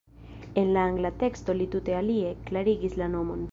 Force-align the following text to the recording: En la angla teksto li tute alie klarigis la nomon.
En 0.61 0.71
la 0.77 0.85
angla 0.91 1.11
teksto 1.25 1.57
li 1.59 1.69
tute 1.77 1.97
alie 1.99 2.33
klarigis 2.51 3.01
la 3.05 3.13
nomon. 3.19 3.49